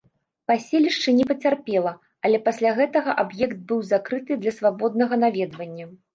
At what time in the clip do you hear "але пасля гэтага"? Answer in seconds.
2.29-3.11